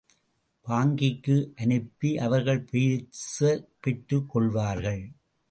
[0.67, 3.69] பாங்கிக்கு அனுப்பி அவர்கள் காசு
[3.79, 5.03] பெற்றுக் கொள்வார்கள்.